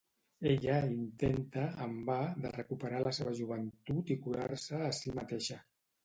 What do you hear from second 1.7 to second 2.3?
en va,